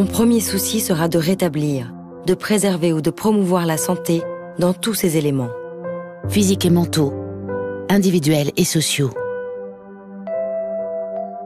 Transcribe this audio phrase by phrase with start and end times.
[0.00, 1.92] mon premier souci sera de rétablir,
[2.24, 4.22] de préserver ou de promouvoir la santé
[4.58, 5.50] dans tous ses éléments.
[6.30, 7.12] Physiques et mentaux,
[7.90, 9.10] individuels et sociaux.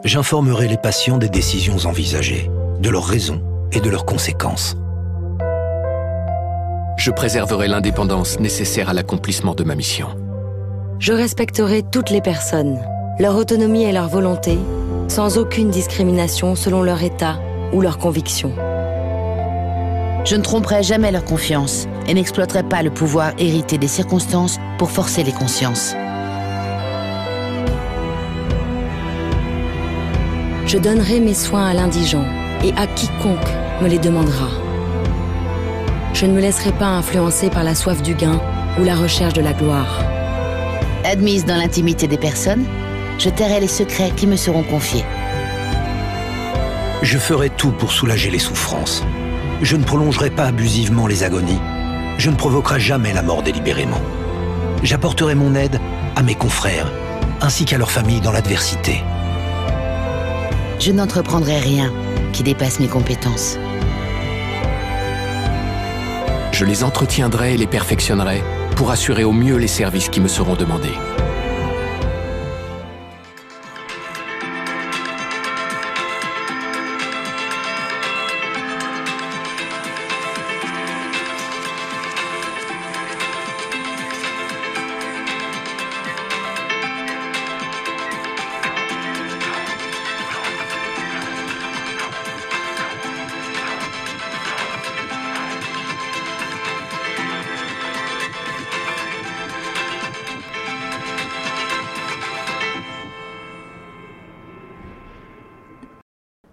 [0.04, 2.48] J'informerai les patients des décisions envisagées,
[2.78, 3.42] de leurs raisons
[3.72, 4.76] et de leurs conséquences.
[6.96, 10.10] Je préserverai l'indépendance nécessaire à l'accomplissement de ma mission.
[11.00, 12.78] Je respecterai toutes les personnes,
[13.18, 14.56] leur autonomie et leur volonté,
[15.08, 17.40] sans aucune discrimination selon leur état
[17.74, 18.52] ou leur conviction.
[20.24, 24.90] Je ne tromperai jamais leur confiance et n'exploiterai pas le pouvoir hérité des circonstances pour
[24.90, 25.94] forcer les consciences.
[30.66, 32.24] Je donnerai mes soins à l'indigent
[32.64, 33.38] et à quiconque
[33.82, 34.48] me les demandera.
[36.14, 38.40] Je ne me laisserai pas influencer par la soif du gain
[38.80, 40.02] ou la recherche de la gloire.
[41.04, 42.64] Admise dans l'intimité des personnes,
[43.18, 45.04] je tairai les secrets qui me seront confiés.
[47.04, 49.04] Je ferai tout pour soulager les souffrances.
[49.60, 51.60] Je ne prolongerai pas abusivement les agonies.
[52.16, 54.00] Je ne provoquerai jamais la mort délibérément.
[54.82, 55.78] J'apporterai mon aide
[56.16, 56.90] à mes confrères,
[57.42, 59.02] ainsi qu'à leurs familles dans l'adversité.
[60.80, 61.92] Je n'entreprendrai rien
[62.32, 63.58] qui dépasse mes compétences.
[66.52, 68.42] Je les entretiendrai et les perfectionnerai
[68.76, 70.96] pour assurer au mieux les services qui me seront demandés.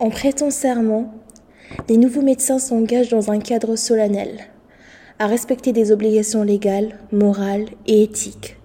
[0.02, 1.14] En prêtant serment,
[1.88, 4.40] les nouveaux médecins s'engagent dans un cadre solennel,
[5.20, 8.58] à respecter des obligations légales, morales et éthiques.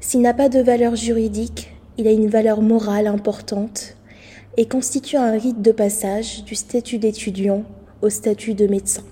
[0.00, 3.94] S'il n'a pas de valeur juridique, il a une valeur morale importante
[4.56, 7.62] et constitue un rite de passage du statut d'étudiant
[8.02, 9.04] au statut de médecin.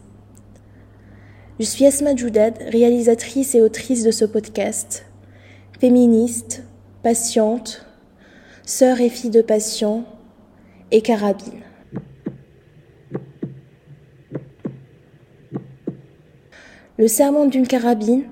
[1.60, 5.06] Je suis Asma Djoudad, réalisatrice et autrice de ce podcast,
[5.78, 6.64] féministe,
[7.04, 7.86] patiente,
[8.66, 10.04] sœur et fille de patients,
[10.90, 11.62] et carabine.
[16.98, 18.24] Le serment d'une carabine,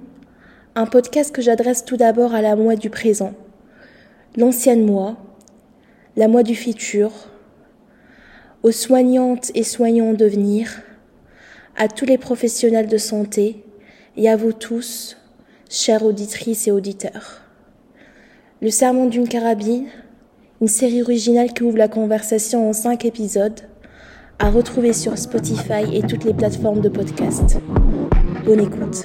[0.75, 3.33] un podcast que j'adresse tout d'abord à la moi du présent,
[4.37, 5.17] l'ancienne moi,
[6.17, 7.13] la moi du futur,
[8.63, 10.83] aux soignantes et soignants de venir,
[11.77, 13.65] à tous les professionnels de santé
[14.17, 15.17] et à vous tous,
[15.71, 17.41] chères auditrices et auditeurs.
[18.61, 19.87] Le serment d'une carabine,
[20.61, 23.61] une série originale qui ouvre la conversation en cinq épisodes,
[24.39, 27.59] à retrouver sur Spotify et toutes les plateformes de podcast.
[28.45, 29.05] Bonne écoute.